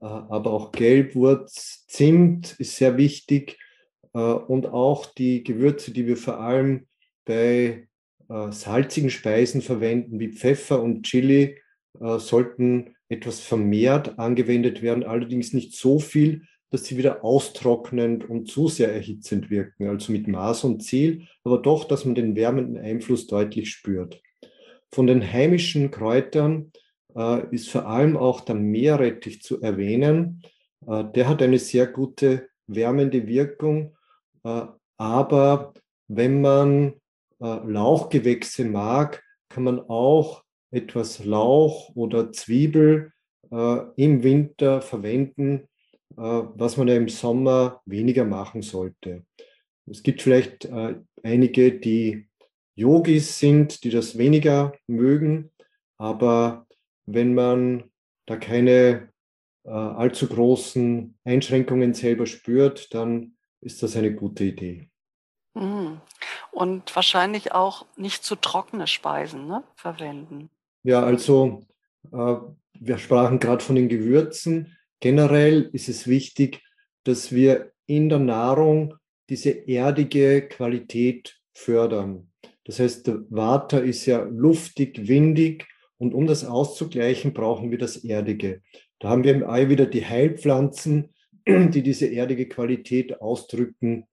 äh, 0.01 0.05
aber 0.05 0.51
auch 0.51 0.74
Gelbwurz, 0.74 1.86
Zimt 1.88 2.60
ist 2.60 2.75
sehr 2.75 2.98
wichtig 2.98 3.57
äh, 4.13 4.19
und 4.19 4.65
auch 4.65 5.05
die 5.05 5.45
Gewürze, 5.45 5.91
die 5.93 6.07
wir 6.07 6.17
vor 6.17 6.41
allem 6.41 6.89
bei 7.24 7.88
äh, 8.31 8.51
salzigen 8.51 9.09
Speisen 9.09 9.61
verwenden, 9.61 10.19
wie 10.19 10.29
Pfeffer 10.29 10.81
und 10.81 11.03
Chili, 11.03 11.57
sollten 12.17 12.95
etwas 13.09 13.41
vermehrt 13.41 14.17
angewendet 14.17 14.81
werden, 14.81 15.03
allerdings 15.03 15.51
nicht 15.51 15.75
so 15.75 16.00
viel, 16.00 16.43
dass 16.71 16.85
sie 16.85 16.97
wieder 16.97 17.23
austrocknend 17.23 18.27
und 18.27 18.50
zu 18.50 18.69
sehr 18.69 18.91
erhitzend 18.93 19.50
wirken, 19.50 19.89
also 19.89 20.11
mit 20.11 20.27
Maß 20.27 20.63
und 20.63 20.81
Ziel, 20.81 21.27
aber 21.43 21.57
doch, 21.57 21.83
dass 21.83 22.05
man 22.05 22.15
den 22.15 22.35
wärmenden 22.35 22.77
Einfluss 22.77 23.27
deutlich 23.27 23.69
spürt. 23.71 24.21
Von 24.89 25.05
den 25.05 25.21
heimischen 25.21 25.91
Kräutern 25.91 26.71
äh, 27.15 27.45
ist 27.53 27.69
vor 27.69 27.88
allem 27.88 28.15
auch 28.17 28.41
der 28.41 28.55
Meerrettich 28.55 29.41
zu 29.41 29.61
erwähnen. 29.61 30.43
Äh, 30.88 31.03
der 31.13 31.27
hat 31.27 31.41
eine 31.41 31.59
sehr 31.59 31.88
gute 31.88 32.50
wärmende 32.67 33.27
Wirkung, 33.27 33.95
äh, 34.43 34.63
aber 34.97 35.73
wenn 36.07 36.41
man 36.41 36.88
äh, 36.88 37.00
Lauchgewächse 37.45 38.65
mag, 38.65 39.24
kann 39.50 39.63
man 39.63 39.79
auch 39.79 40.43
etwas 40.71 41.24
Lauch 41.25 41.89
oder 41.95 42.31
Zwiebel 42.31 43.12
äh, 43.51 43.77
im 43.95 44.24
Winter 44.24 44.81
verwenden, 44.81 45.67
äh, 46.17 46.21
was 46.21 46.77
man 46.77 46.88
ja 46.88 46.95
im 46.95 47.10
Sommer 47.10 47.81
weniger 47.86 48.25
machen 48.25 48.62
sollte. 48.62 49.25
Es 49.89 50.03
gibt 50.03 50.21
vielleicht 50.21 50.65
äh, 50.65 50.95
einige, 51.24 51.74
die 51.79 52.29
Yogis 52.75 53.39
sind, 53.39 53.83
die 53.83 53.89
das 53.89 54.17
weniger 54.17 54.74
mögen, 54.88 55.51
aber 55.98 56.67
wenn 57.05 57.33
man 57.33 57.91
da 58.25 58.38
keine 58.38 59.10
äh, 59.63 59.69
allzu 59.69 60.27
großen 60.27 61.17
Einschränkungen 61.24 61.93
selber 61.93 62.25
spürt, 62.25 62.93
dann 62.93 63.36
ist 63.60 63.83
das 63.83 63.95
eine 63.95 64.13
gute 64.13 64.45
Idee. 64.45 64.90
Mhm. 65.53 66.01
Und 66.51 66.96
wahrscheinlich 66.96 67.53
auch 67.53 67.86
nicht 67.98 68.24
zu 68.24 68.36
trockene 68.36 68.88
Speisen 68.88 69.48
ne, 69.48 69.63
verwenden. 69.75 70.50
Ja, 70.84 71.03
also 71.03 71.65
äh, 72.12 72.36
wir 72.79 72.98
sprachen 72.98 73.39
gerade 73.39 73.63
von 73.63 73.75
den 73.75 73.89
Gewürzen. 73.89 74.77
Generell 75.00 75.70
ist 75.74 75.89
es 75.89 76.08
wichtig, 76.08 76.62
dass 77.03 77.31
wir 77.31 77.72
in 77.86 78.10
der 78.10 78.20
Nahrung 78.20 78.96
diese 79.29 79.67
erdige 79.67 80.48
Qualität 80.48 81.38
fördern. 81.53 82.31
Das 82.65 82.79
heißt, 82.79 83.08
der 83.08 83.24
Vata 83.29 83.79
ist 83.79 84.05
ja 84.05 84.22
luftig, 84.24 85.08
windig 85.08 85.67
Und 85.98 86.13
um 86.13 86.25
das 86.25 86.46
auszugleichen, 86.46 87.34
brauchen 87.34 87.70
wir 87.70 87.77
das 87.77 88.03
Erdige. 88.03 88.62
Da 89.00 89.10
haben 89.10 89.24
wir 89.24 89.34
im 89.34 89.48
Ei 89.48 89.70
wieder 89.70 89.86
die 89.86 90.05
Heilpflanzen, 90.05 91.13
die 91.48 91.84
diese 91.84 92.08
erdige 92.08 92.48
Qualität 92.48 93.22
ausdrücken, 93.22 94.08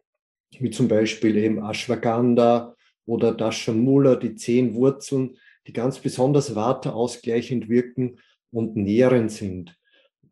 wie 0.59 0.71
zum 0.71 0.89
Beispiel 0.89 1.37
eben 1.37 1.63
Ashwagandha 1.63 2.75
oder 3.07 3.33
Dashamula, 3.33 4.17
die 4.17 4.35
zehn 4.35 4.75
Wurzeln, 4.75 5.37
die 5.67 5.73
ganz 5.73 5.99
besonders 5.99 6.55
waterausgleichend 6.55 7.69
wirken 7.69 8.19
und 8.51 8.77
nährend 8.77 9.31
sind. 9.31 9.77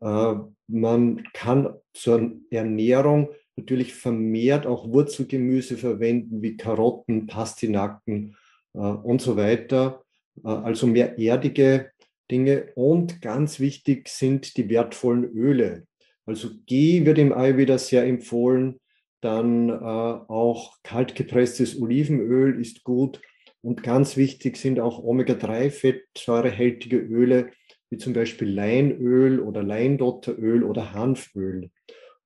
Äh, 0.01 0.35
man 0.67 1.23
kann 1.33 1.73
zur 1.93 2.33
Ernährung 2.49 3.29
natürlich 3.55 3.93
vermehrt 3.93 4.65
auch 4.65 4.89
Wurzelgemüse 4.89 5.77
verwenden, 5.77 6.41
wie 6.41 6.57
Karotten, 6.57 7.27
Pastinaken 7.27 8.35
äh, 8.73 8.79
und 8.79 9.21
so 9.21 9.35
weiter. 9.35 10.03
Äh, 10.43 10.49
also 10.49 10.87
mehr 10.87 11.17
erdige 11.19 11.91
Dinge. 12.29 12.69
Und 12.75 13.21
ganz 13.21 13.59
wichtig 13.59 14.07
sind 14.09 14.57
die 14.57 14.69
wertvollen 14.69 15.25
Öle. 15.25 15.87
Also 16.25 16.49
G 16.65 17.05
wird 17.05 17.17
im 17.17 17.33
Ayurveda 17.33 17.77
sehr 17.77 18.05
empfohlen. 18.05 18.79
Dann 19.21 19.71
auch 19.71 20.77
kaltgepresstes 20.83 21.81
Olivenöl 21.81 22.59
ist 22.59 22.83
gut. 22.83 23.21
Und 23.61 23.81
ganz 23.83 24.15
wichtig 24.17 24.57
sind 24.57 24.79
auch 24.79 25.03
Omega-3-fettsäurehältige 25.03 26.97
Öle, 26.97 27.51
wie 27.89 27.97
zum 27.97 28.13
Beispiel 28.13 28.49
Leinöl 28.49 29.39
oder 29.39 29.63
Leindotteröl 29.63 30.63
oder 30.63 30.93
Hanföl. 30.93 31.71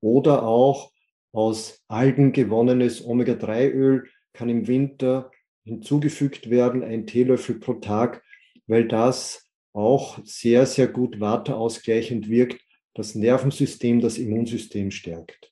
Oder 0.01 0.43
auch 0.43 0.91
aus 1.31 1.81
Algen 1.87 2.33
gewonnenes 2.33 3.05
Omega-3-Öl 3.05 4.07
kann 4.33 4.49
im 4.49 4.67
Winter 4.67 5.31
hinzugefügt 5.63 6.49
werden, 6.49 6.83
ein 6.83 7.05
Teelöffel 7.07 7.59
pro 7.59 7.73
Tag, 7.75 8.23
weil 8.67 8.87
das 8.87 9.49
auch 9.73 10.19
sehr, 10.25 10.65
sehr 10.65 10.87
gut 10.87 11.19
waterausgleichend 11.19 12.27
wirkt, 12.29 12.59
das 12.93 13.15
Nervensystem, 13.15 14.01
das 14.01 14.17
Immunsystem 14.17 14.91
stärkt. 14.91 15.50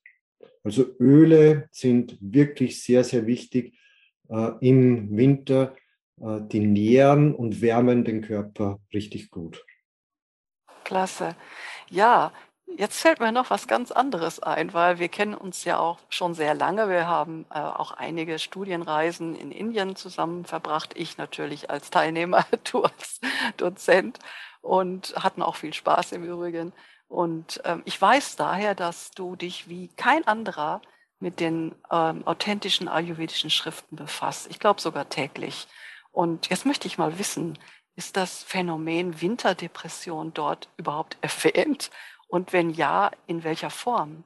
Also 0.69 0.85
Öle 0.99 1.67
sind 1.71 2.15
wirklich 2.21 2.83
sehr, 2.83 3.03
sehr 3.03 3.25
wichtig 3.25 3.75
äh, 4.29 4.51
im 4.61 5.17
Winter. 5.17 5.75
Äh, 6.21 6.41
die 6.41 6.59
nähren 6.59 7.33
und 7.33 7.59
wärmen 7.63 8.05
den 8.05 8.21
Körper 8.21 8.79
richtig 8.93 9.31
gut. 9.31 9.65
Klasse. 10.83 11.35
Ja, 11.89 12.31
jetzt 12.77 13.01
fällt 13.01 13.19
mir 13.19 13.31
noch 13.31 13.49
was 13.49 13.65
ganz 13.65 13.91
anderes 13.91 14.43
ein, 14.43 14.71
weil 14.75 14.99
wir 14.99 15.07
kennen 15.07 15.33
uns 15.33 15.65
ja 15.65 15.79
auch 15.79 15.97
schon 16.09 16.35
sehr 16.35 16.53
lange. 16.53 16.88
Wir 16.88 17.07
haben 17.07 17.47
äh, 17.49 17.57
auch 17.57 17.93
einige 17.93 18.38
Studienreisen 18.38 19.35
in 19.35 19.51
Indien 19.51 19.95
zusammen 19.95 20.45
verbracht. 20.45 20.93
Ich 20.95 21.17
natürlich 21.17 21.71
als 21.71 21.89
Teilnehmer, 21.89 22.45
du 22.71 22.83
als 22.83 23.21
Dozent 23.57 24.19
und 24.61 25.15
hatten 25.15 25.41
auch 25.41 25.55
viel 25.55 25.73
Spaß 25.73 26.11
im 26.11 26.23
Übrigen. 26.23 26.73
Und 27.09 27.59
ähm, 27.65 27.81
ich 27.85 27.99
weiß 27.99 28.37
daher, 28.37 28.75
dass 28.75 29.11
du 29.11 29.35
dich 29.35 29.67
wie 29.67 29.89
kein 29.97 30.25
anderer 30.25 30.81
mit 31.19 31.39
den 31.41 31.75
ähm, 31.91 32.25
authentischen 32.25 32.87
ayurvedischen 32.87 33.49
Schriften 33.49 33.97
befasst. 33.97 34.47
Ich 34.49 34.59
glaube 34.59 34.79
sogar 34.79 35.09
täglich. 35.09 35.67
Und 36.11 36.49
jetzt 36.49 36.65
möchte 36.65 36.87
ich 36.87 36.97
mal 36.97 37.19
wissen, 37.19 37.57
ist 37.95 38.15
das 38.15 38.43
Phänomen 38.43 39.21
Winterdepression 39.21 40.33
dort 40.33 40.69
überhaupt 40.77 41.17
erwähnt? 41.21 41.91
Und 42.27 42.53
wenn 42.53 42.69
ja, 42.69 43.11
in 43.27 43.43
welcher 43.43 43.71
Form? 43.71 44.23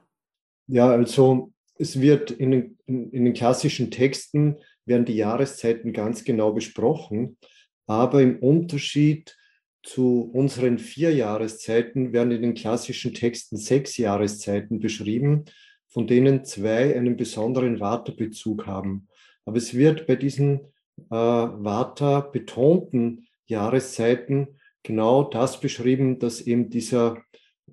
Ja, 0.66 0.90
also 0.90 1.52
es 1.76 2.00
wird 2.00 2.30
in 2.30 2.50
den, 2.50 2.78
in, 2.86 3.24
den 3.24 3.34
klassischen 3.34 3.90
Texten 3.90 4.58
werden 4.84 5.06
die 5.06 5.16
Jahreszeiten 5.16 5.92
ganz 5.92 6.22
genau 6.24 6.52
besprochen, 6.52 7.38
aber 7.86 8.22
im 8.22 8.38
Unterschied 8.38 9.36
zu 9.84 10.30
unseren 10.32 10.78
vier 10.78 11.14
Jahreszeiten 11.14 12.12
werden 12.12 12.32
in 12.32 12.42
den 12.42 12.54
klassischen 12.54 13.14
Texten 13.14 13.56
sechs 13.56 13.96
Jahreszeiten 13.98 14.80
beschrieben, 14.80 15.44
von 15.88 16.06
denen 16.06 16.44
zwei 16.44 16.96
einen 16.96 17.16
besonderen 17.16 17.78
Vata-Bezug 17.78 18.66
haben. 18.66 19.06
Aber 19.44 19.58
es 19.58 19.74
wird 19.74 20.06
bei 20.06 20.16
diesen 20.16 20.60
äh, 21.10 21.14
Vata 21.14 22.20
betonten 22.20 23.26
Jahreszeiten 23.46 24.58
genau 24.82 25.22
das 25.22 25.60
beschrieben, 25.60 26.18
dass 26.18 26.40
eben 26.40 26.70
dieser, 26.70 27.22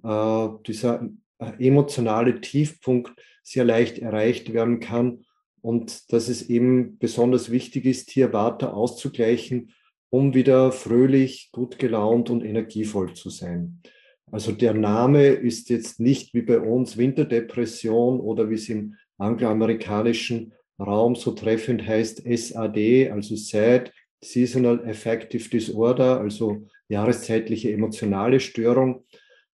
äh, 0.03 0.47
dieser 0.67 1.09
äh, 1.39 1.65
emotionale 1.65 2.41
Tiefpunkt 2.41 3.13
sehr 3.41 3.63
leicht 3.63 3.99
erreicht 3.99 4.53
werden 4.53 4.81
kann 4.81 5.23
und 5.62 6.12
dass 6.12 6.27
es 6.27 6.49
eben 6.49 6.97
besonders 6.97 7.51
wichtig 7.51 7.86
ist, 7.86 8.12
hier 8.12 8.33
Vata 8.33 8.71
auszugleichen, 8.71 9.71
um 10.12 10.34
wieder 10.34 10.71
fröhlich, 10.71 11.50
gut 11.52 11.80
gelaunt 11.80 12.30
und 12.30 12.43
energievoll 12.43 13.13
zu 13.13 13.30
sein. 13.30 13.82
Also 14.30 14.52
der 14.52 14.74
Name 14.74 15.28
ist 15.28 15.69
jetzt 15.69 16.00
nicht 16.00 16.34
wie 16.34 16.41
bei 16.41 16.60
uns 16.60 16.97
Winterdepression 16.97 18.19
oder 18.19 18.50
wie 18.50 18.56
es 18.56 18.69
im 18.69 18.95
angloamerikanischen 19.17 20.54
Raum 20.80 21.15
so 21.15 21.32
treffend 21.32 21.86
heißt 21.86 22.24
SAD, 22.26 23.12
also 23.12 23.36
Sad, 23.36 23.91
Seasonal 24.24 24.86
Affective 24.88 25.50
Disorder, 25.50 26.19
also 26.19 26.67
jahreszeitliche 26.89 27.71
emotionale 27.71 28.39
Störung. 28.39 29.06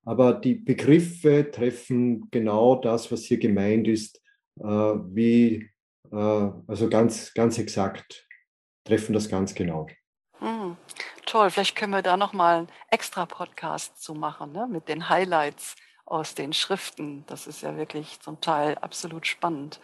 Aber 0.06 0.34
die 0.34 0.56
Begriffe 0.56 1.52
treffen 1.52 2.30
genau 2.32 2.76
das, 2.76 3.12
was 3.12 3.24
hier 3.24 3.38
gemeint 3.38 3.88
ist, 3.88 4.22
äh, 4.60 4.63
wie, 4.63 5.70
äh, 6.12 6.15
also 6.15 6.89
ganz, 6.89 7.34
ganz 7.34 7.60
exakt, 7.60 8.26
treffen 8.86 9.13
das 9.13 9.30
ganz 9.30 9.54
genau. 9.54 9.88
Hm, 10.39 10.78
toll, 11.26 11.50
vielleicht 11.50 11.76
können 11.76 11.93
wir 11.93 12.04
da 12.04 12.15
nochmal 12.15 12.58
einen 12.58 12.69
extra 12.89 13.26
Podcast 13.26 14.02
zu 14.02 14.13
machen, 14.13 14.52
ne? 14.52 14.67
mit 14.67 14.88
den 14.88 15.10
Highlights 15.10 15.76
aus 16.06 16.36
den 16.36 16.54
Schriften. 16.54 17.26
Das 17.28 17.47
ist 17.47 17.62
ja 17.62 17.76
wirklich 17.76 18.19
zum 18.21 18.39
Teil 18.39 18.78
absolut 18.78 19.26
spannend. 19.28 19.80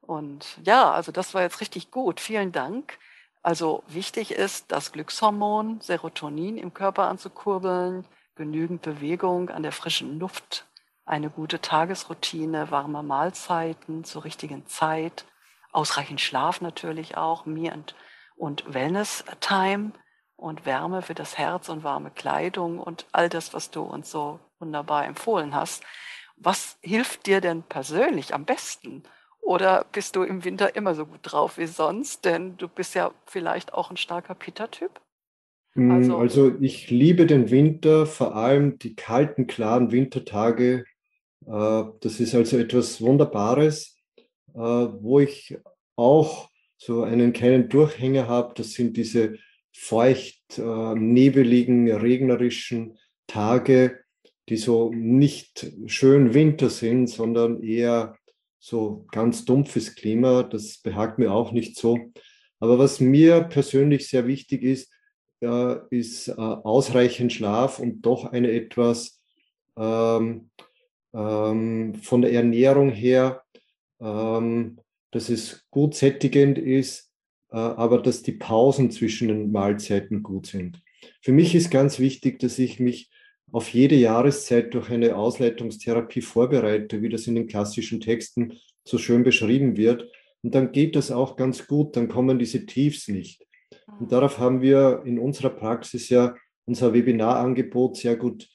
Und 0.00 0.58
ja, 0.64 0.90
also 0.90 1.12
das 1.12 1.34
war 1.34 1.42
jetzt 1.42 1.60
richtig 1.60 1.90
gut. 1.90 2.20
Vielen 2.20 2.52
Dank. 2.52 2.98
Also 3.42 3.82
wichtig 3.86 4.32
ist, 4.32 4.72
das 4.72 4.92
Glückshormon 4.92 5.80
Serotonin 5.80 6.58
im 6.58 6.74
Körper 6.74 7.08
anzukurbeln, 7.08 8.06
genügend 8.34 8.82
Bewegung 8.82 9.50
an 9.50 9.62
der 9.62 9.72
frischen 9.72 10.18
Luft, 10.18 10.66
eine 11.04 11.28
gute 11.28 11.60
Tagesroutine, 11.60 12.70
warme 12.70 13.02
Mahlzeiten 13.02 14.04
zur 14.04 14.24
richtigen 14.24 14.66
Zeit, 14.66 15.24
ausreichend 15.72 16.20
Schlaf 16.20 16.60
natürlich 16.60 17.16
auch, 17.16 17.44
mir 17.44 17.72
und, 17.72 17.94
und 18.42 18.74
Wellness-Time 18.74 19.92
und 20.34 20.66
Wärme 20.66 21.02
für 21.02 21.14
das 21.14 21.38
Herz 21.38 21.68
und 21.68 21.84
warme 21.84 22.10
Kleidung 22.10 22.80
und 22.80 23.06
all 23.12 23.28
das, 23.28 23.54
was 23.54 23.70
du 23.70 23.82
uns 23.82 24.10
so 24.10 24.40
wunderbar 24.58 25.06
empfohlen 25.06 25.54
hast. 25.54 25.84
Was 26.34 26.76
hilft 26.80 27.26
dir 27.26 27.40
denn 27.40 27.62
persönlich 27.62 28.34
am 28.34 28.44
besten, 28.44 29.04
oder 29.40 29.86
bist 29.92 30.16
du 30.16 30.24
im 30.24 30.44
Winter 30.44 30.74
immer 30.74 30.96
so 30.96 31.06
gut 31.06 31.20
drauf 31.22 31.56
wie 31.56 31.66
sonst? 31.66 32.24
Denn 32.24 32.56
du 32.56 32.66
bist 32.66 32.96
ja 32.96 33.12
vielleicht 33.26 33.74
auch 33.74 33.90
ein 33.92 33.96
starker 33.96 34.34
Pitta-Typ. 34.34 35.00
Hm, 35.74 35.92
also, 35.92 36.16
also, 36.16 36.52
ich 36.60 36.90
liebe 36.90 37.26
den 37.26 37.52
Winter, 37.52 38.06
vor 38.06 38.34
allem 38.34 38.76
die 38.76 38.96
kalten, 38.96 39.46
klaren 39.46 39.92
Wintertage. 39.92 40.84
Äh, 41.46 41.84
das 42.00 42.18
ist 42.18 42.34
also 42.34 42.58
etwas 42.58 43.00
Wunderbares, 43.00 43.96
äh, 44.54 44.58
wo 44.58 45.20
ich 45.20 45.56
auch 45.94 46.51
so 46.84 47.02
einen 47.02 47.32
kleinen 47.32 47.68
Durchhänger 47.68 48.26
habe. 48.26 48.54
Das 48.56 48.72
sind 48.72 48.96
diese 48.96 49.38
feucht, 49.72 50.58
äh, 50.58 50.94
nebeligen, 50.94 51.90
regnerischen 51.90 52.98
Tage, 53.28 54.00
die 54.48 54.56
so 54.56 54.90
nicht 54.92 55.72
schön 55.86 56.34
Winter 56.34 56.70
sind, 56.70 57.06
sondern 57.06 57.62
eher 57.62 58.16
so 58.58 59.06
ganz 59.12 59.44
dumpfes 59.44 59.94
Klima, 59.94 60.42
das 60.42 60.78
behagt 60.78 61.18
mir 61.18 61.32
auch 61.32 61.52
nicht 61.52 61.76
so. 61.76 61.98
Aber 62.58 62.78
was 62.78 63.00
mir 63.00 63.42
persönlich 63.42 64.08
sehr 64.08 64.26
wichtig 64.26 64.62
ist, 64.62 64.92
äh, 65.40 65.76
ist 65.90 66.28
äh, 66.28 66.34
ausreichend 66.34 67.32
Schlaf 67.32 67.78
und 67.78 68.02
doch 68.02 68.24
eine 68.24 68.50
etwas 68.50 69.22
ähm, 69.76 70.50
ähm, 71.14 71.94
von 71.94 72.22
der 72.22 72.32
Ernährung 72.32 72.90
her, 72.90 73.42
ähm, 74.00 74.78
dass 75.12 75.28
es 75.28 75.64
gut 75.70 75.94
sättigend 75.94 76.58
ist, 76.58 77.12
äh, 77.50 77.56
aber 77.56 78.02
dass 78.02 78.22
die 78.22 78.32
Pausen 78.32 78.90
zwischen 78.90 79.28
den 79.28 79.52
Mahlzeiten 79.52 80.22
gut 80.22 80.46
sind. 80.46 80.82
Für 81.20 81.32
mich 81.32 81.54
ist 81.54 81.70
ganz 81.70 82.00
wichtig, 82.00 82.40
dass 82.40 82.58
ich 82.58 82.80
mich 82.80 83.10
auf 83.52 83.68
jede 83.68 83.96
Jahreszeit 83.96 84.74
durch 84.74 84.90
eine 84.90 85.14
Ausleitungstherapie 85.14 86.22
vorbereite, 86.22 87.02
wie 87.02 87.10
das 87.10 87.26
in 87.26 87.34
den 87.34 87.46
klassischen 87.46 88.00
Texten 88.00 88.58
so 88.84 88.98
schön 88.98 89.22
beschrieben 89.22 89.76
wird. 89.76 90.10
Und 90.42 90.54
dann 90.54 90.72
geht 90.72 90.96
das 90.96 91.10
auch 91.10 91.36
ganz 91.36 91.66
gut, 91.66 91.96
dann 91.96 92.08
kommen 92.08 92.38
diese 92.38 92.66
Tiefs 92.66 93.08
nicht. 93.08 93.46
Und 94.00 94.10
darauf 94.10 94.38
haben 94.38 94.62
wir 94.62 95.02
in 95.04 95.18
unserer 95.18 95.50
Praxis 95.50 96.08
ja 96.08 96.34
unser 96.64 96.94
Webinarangebot 96.94 97.96
sehr 97.96 98.16
gut 98.16 98.48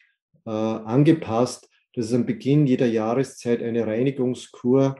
äh, 0.45 0.49
angepasst, 0.49 1.69
dass 1.93 2.07
es 2.07 2.13
am 2.13 2.25
Beginn 2.25 2.65
jeder 2.65 2.87
Jahreszeit 2.87 3.61
eine 3.61 3.85
Reinigungskur 3.85 4.97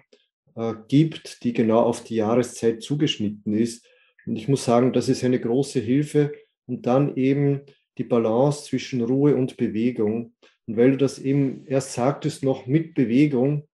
äh, 0.58 0.74
gibt, 0.88 1.44
die 1.44 1.54
genau 1.54 1.82
auf 1.82 2.04
die 2.04 2.16
Jahreszeit 2.16 2.82
zugeschnitten 2.82 3.54
ist. 3.54 3.88
Und 4.26 4.36
ich 4.36 4.48
muss 4.48 4.66
sagen, 4.66 4.92
das 4.92 5.08
ist 5.08 5.24
eine 5.24 5.40
große 5.40 5.80
Hilfe. 5.80 6.34
Und 6.66 6.86
dann 6.86 7.16
eben 7.16 7.62
die 7.98 8.04
Balance 8.04 8.66
zwischen 8.66 9.02
Ruhe 9.02 9.36
und 9.36 9.56
Bewegung. 9.56 10.34
Und 10.66 10.78
weil 10.78 10.92
du 10.92 10.98
das 10.98 11.20
eben 11.20 11.66
erst 11.66 11.94
sagtest, 11.94 12.44
noch 12.44 12.66
mit 12.66 12.94
Bewegung, 12.96 13.68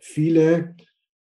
viele, 0.00 0.76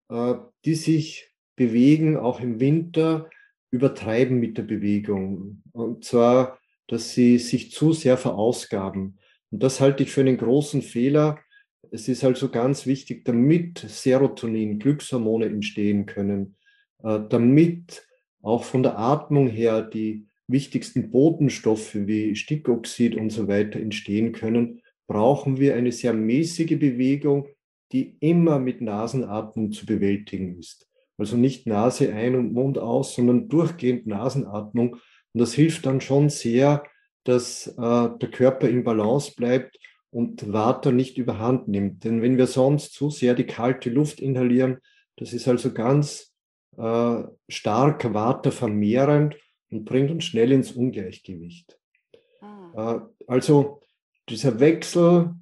äh, 0.08 0.34
die 0.64 0.74
sich 0.74 1.30
bewegen, 1.56 2.16
auch 2.16 2.40
im 2.40 2.60
Winter, 2.60 3.28
übertreiben 3.70 4.38
mit 4.38 4.58
der 4.58 4.62
Bewegung. 4.62 5.62
Und 5.72 6.04
zwar, 6.04 6.58
dass 6.88 7.12
sie 7.12 7.38
sich 7.38 7.72
zu 7.72 7.92
sehr 7.92 8.16
verausgaben. 8.16 9.18
Und 9.50 9.62
das 9.62 9.80
halte 9.80 10.02
ich 10.02 10.10
für 10.10 10.20
einen 10.20 10.36
großen 10.36 10.82
Fehler. 10.82 11.40
Es 11.90 12.08
ist 12.08 12.22
also 12.24 12.48
ganz 12.48 12.86
wichtig, 12.86 13.24
damit 13.24 13.78
Serotonin, 13.78 14.78
Glückshormone 14.78 15.46
entstehen 15.46 16.06
können, 16.06 16.56
äh, 17.02 17.20
damit 17.28 18.06
auch 18.42 18.64
von 18.64 18.82
der 18.82 18.98
Atmung 18.98 19.48
her 19.48 19.82
die 19.82 20.26
wichtigsten 20.46 21.10
Botenstoffe 21.10 21.94
wie 21.94 22.34
Stickoxid 22.34 23.14
und 23.14 23.30
so 23.30 23.48
weiter 23.48 23.80
entstehen 23.80 24.32
können, 24.32 24.82
brauchen 25.06 25.58
wir 25.58 25.74
eine 25.74 25.92
sehr 25.92 26.12
mäßige 26.12 26.78
Bewegung, 26.78 27.48
die 27.92 28.16
immer 28.20 28.58
mit 28.58 28.80
Nasenatmung 28.80 29.72
zu 29.72 29.86
bewältigen 29.86 30.58
ist. 30.58 30.88
Also 31.18 31.36
nicht 31.36 31.66
Nase 31.66 32.12
ein 32.14 32.34
und 32.34 32.52
Mund 32.52 32.78
aus, 32.78 33.14
sondern 33.14 33.48
durchgehend 33.48 34.06
Nasenatmung. 34.06 34.94
Und 34.94 35.40
das 35.40 35.52
hilft 35.52 35.84
dann 35.86 36.00
schon 36.00 36.28
sehr, 36.30 36.84
dass 37.24 37.66
äh, 37.66 37.72
der 37.76 38.30
Körper 38.30 38.68
im 38.68 38.84
Balance 38.84 39.32
bleibt 39.36 39.78
und 40.10 40.52
Water 40.52 40.92
nicht 40.92 41.18
überhand 41.18 41.68
nimmt. 41.68 42.04
Denn 42.04 42.22
wenn 42.22 42.36
wir 42.36 42.46
sonst 42.46 42.94
zu 42.94 43.10
sehr 43.10 43.34
die 43.34 43.46
kalte 43.46 43.90
Luft 43.90 44.20
inhalieren, 44.20 44.78
das 45.16 45.32
ist 45.32 45.46
also 45.48 45.72
ganz 45.72 46.34
äh, 46.76 47.22
stark 47.48 48.12
Water 48.14 48.52
vermehrend 48.52 49.36
und 49.70 49.84
bringt 49.84 50.10
uns 50.10 50.24
schnell 50.24 50.52
ins 50.52 50.72
Ungleichgewicht. 50.72 51.78
Mhm. 52.40 52.78
Äh, 52.78 53.00
also 53.26 53.80
dieser 54.28 54.60
Wechsel 54.60 55.34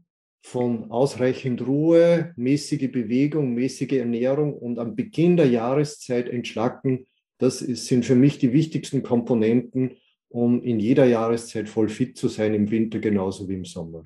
von 0.43 0.91
ausreichend 0.91 1.67
Ruhe, 1.67 2.33
mäßige 2.37 2.91
Bewegung, 2.91 3.55
mäßige 3.55 3.93
Ernährung 3.93 4.55
und 4.55 4.79
am 4.79 4.97
Beginn 4.97 5.37
der 5.37 5.49
Jahreszeit 5.49 6.29
entschlacken, 6.29 7.07
das 7.39 7.63
ist, 7.63 7.87
sind 7.87 8.05
für 8.05 8.15
mich 8.15 8.39
die 8.39 8.53
wichtigsten 8.53 9.03
Komponenten, 9.03 9.97
um 10.29 10.63
in 10.63 10.81
jeder 10.81 11.05
Jahreszeit 11.05 11.69
voll 11.69 11.89
fit 11.89 12.17
zu 12.17 12.29
sein, 12.29 12.55
im 12.55 12.71
Winter 12.71 12.99
genauso 12.99 13.49
wie 13.49 13.55
im 13.55 13.65
Sommer. 13.65 14.03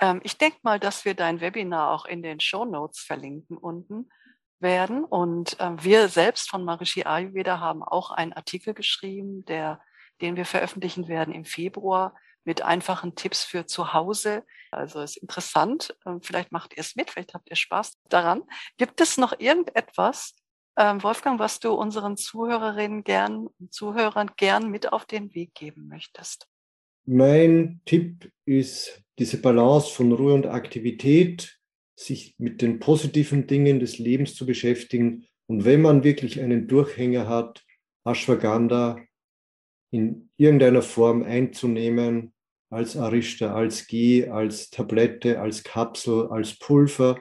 Ähm, 0.00 0.20
ich 0.24 0.38
denke 0.38 0.58
mal, 0.62 0.80
dass 0.80 1.04
wir 1.04 1.14
dein 1.14 1.40
Webinar 1.40 1.92
auch 1.92 2.06
in 2.06 2.22
den 2.22 2.40
Show 2.40 2.64
Notes 2.64 3.00
verlinken 3.00 3.56
unten 3.56 4.10
werden. 4.58 5.04
Und 5.04 5.58
äh, 5.60 5.70
wir 5.82 6.08
selbst 6.08 6.50
von 6.50 6.64
Marishi 6.64 7.04
Ayurveda 7.04 7.60
haben 7.60 7.82
auch 7.82 8.10
einen 8.10 8.32
Artikel 8.32 8.74
geschrieben, 8.74 9.44
der, 9.44 9.80
den 10.20 10.36
wir 10.36 10.46
veröffentlichen 10.46 11.08
werden 11.08 11.34
im 11.34 11.44
Februar 11.44 12.14
mit 12.44 12.62
einfachen 12.62 13.14
Tipps 13.14 13.44
für 13.44 13.66
zu 13.66 13.92
Hause. 13.92 14.44
Also 14.70 15.00
ist 15.00 15.18
interessant. 15.18 15.94
Ähm, 16.06 16.22
vielleicht 16.22 16.52
macht 16.52 16.72
ihr 16.74 16.80
es 16.80 16.96
mit, 16.96 17.10
vielleicht 17.10 17.34
habt 17.34 17.50
ihr 17.50 17.56
Spaß 17.56 17.98
daran. 18.08 18.42
Gibt 18.78 19.00
es 19.00 19.18
noch 19.18 19.38
irgendetwas, 19.38 20.34
ähm, 20.76 21.02
Wolfgang, 21.02 21.38
was 21.38 21.60
du 21.60 21.74
unseren 21.74 22.16
Zuhörerinnen 22.16 23.04
gern 23.04 23.48
und 23.58 23.74
Zuhörern 23.74 24.30
gern 24.36 24.70
mit 24.70 24.92
auf 24.92 25.04
den 25.04 25.34
Weg 25.34 25.54
geben 25.54 25.88
möchtest? 25.88 26.48
Mein 27.06 27.80
Tipp 27.84 28.30
ist 28.44 29.02
diese 29.18 29.40
Balance 29.40 29.92
von 29.92 30.12
Ruhe 30.12 30.34
und 30.34 30.46
Aktivität, 30.46 31.58
sich 31.94 32.34
mit 32.38 32.62
den 32.62 32.78
positiven 32.78 33.46
Dingen 33.46 33.80
des 33.80 33.98
Lebens 33.98 34.34
zu 34.34 34.46
beschäftigen. 34.46 35.26
Und 35.46 35.64
wenn 35.64 35.82
man 35.82 36.04
wirklich 36.04 36.40
einen 36.40 36.66
Durchhänger 36.66 37.28
hat, 37.28 37.64
Ashwagandha 38.04 38.98
in 39.92 40.30
irgendeiner 40.36 40.82
Form 40.82 41.22
einzunehmen, 41.22 42.32
als 42.70 42.96
Arista, 42.96 43.54
als 43.54 43.86
Ghee, 43.86 44.28
als 44.28 44.70
Tablette, 44.70 45.40
als 45.40 45.64
Kapsel, 45.64 46.28
als 46.28 46.56
Pulver 46.58 47.20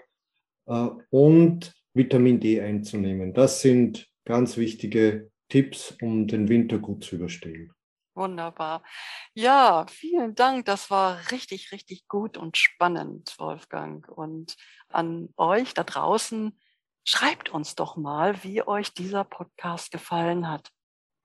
äh, 0.68 0.90
und 1.10 1.74
Vitamin 1.94 2.40
D 2.40 2.62
einzunehmen. 2.62 3.34
Das 3.34 3.62
sind 3.62 4.08
ganz 4.26 4.58
wichtige 4.58 5.32
Tipps, 5.50 5.98
um 6.02 6.28
den 6.28 6.48
Winter 6.48 6.78
gut 6.78 7.04
zu 7.04 7.16
überstehen. 7.16 7.74
Wunderbar. 8.20 8.84
Ja, 9.34 9.86
vielen 9.90 10.36
Dank. 10.36 10.66
Das 10.66 10.92
war 10.92 11.32
richtig, 11.32 11.72
richtig 11.72 12.06
gut 12.10 12.36
und 12.36 12.58
spannend, 12.58 13.34
Wolfgang. 13.40 14.06
Und 14.10 14.58
an 14.90 15.30
euch 15.38 15.74
da 15.74 15.86
draußen, 15.86 16.60
schreibt 17.06 17.48
uns 17.48 17.76
doch 17.76 17.96
mal, 17.96 18.44
wie 18.44 18.62
euch 18.62 18.94
dieser 18.94 19.24
Podcast 19.24 19.92
gefallen 19.92 20.50
hat 20.50 20.70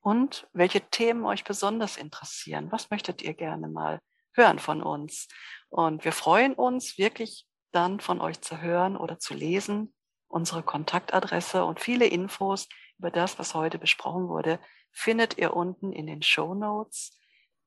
und 0.03 0.47
welche 0.53 0.83
Themen 0.83 1.25
euch 1.25 1.43
besonders 1.43 1.97
interessieren. 1.97 2.71
Was 2.71 2.91
möchtet 2.91 3.23
ihr 3.23 3.35
gerne 3.35 3.67
mal 3.67 3.99
hören 4.33 4.61
von 4.61 4.81
uns? 4.81 5.27
Und 5.71 6.05
wir 6.05 6.13
freuen 6.13 6.55
uns 6.55 6.97
wirklich 6.97 7.45
dann 7.73 7.99
von 7.99 8.21
euch 8.21 8.41
zu 8.41 8.61
hören 8.61 8.97
oder 8.97 9.19
zu 9.19 9.35
lesen. 9.35 9.93
Unsere 10.29 10.63
Kontaktadresse 10.63 11.65
und 11.65 11.81
viele 11.81 12.07
Infos 12.07 12.69
über 12.99 13.11
das, 13.11 13.37
was 13.41 13.53
heute 13.55 13.81
besprochen 13.81 14.29
wurde, 14.29 14.61
findet 14.95 15.37
ihr 15.37 15.55
unten 15.55 15.93
in 15.93 16.07
den 16.07 16.23
Show 16.23 16.55
Notes. 16.55 17.19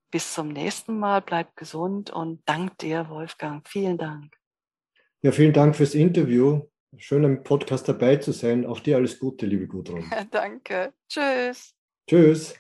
Bis 0.09 0.33
zum 0.33 0.47
nächsten 0.47 0.97
Mal, 0.97 1.21
bleibt 1.21 1.57
gesund 1.57 2.09
und 2.09 2.41
dank 2.45 2.77
dir, 2.79 3.09
Wolfgang. 3.09 3.67
Vielen 3.67 3.97
Dank. 3.97 4.35
Ja, 5.21 5.31
vielen 5.31 5.53
Dank 5.53 5.75
fürs 5.75 5.93
Interview. 5.93 6.61
Schön 6.97 7.23
im 7.25 7.43
Podcast 7.43 7.87
dabei 7.89 8.15
zu 8.15 8.31
sein. 8.31 8.65
Auch 8.65 8.79
dir 8.79 8.95
alles 8.95 9.19
Gute, 9.19 9.45
liebe 9.45 9.67
Gudrun. 9.67 10.09
Danke. 10.31 10.93
Tschüss. 11.09 11.75
Tschüss. 12.09 12.55